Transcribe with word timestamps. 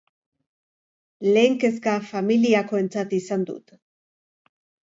Lehen 1.35 1.59
kezka 1.65 1.95
familiakoentzat 2.13 3.15
izan 3.19 3.47
dut. 3.51 3.77